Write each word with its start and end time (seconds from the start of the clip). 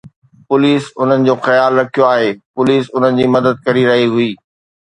police 0.47 0.83
انهن 1.01 1.21
جو 1.27 1.35
خيال 1.47 1.71
رکيو 1.79 2.07
آهي، 2.13 2.29
پوليس 2.55 2.83
انهن 2.95 3.21
جي 3.21 3.27
مدد 3.35 3.63
ڪري 3.69 3.89
رهي 3.91 4.05
هئي 4.17 4.31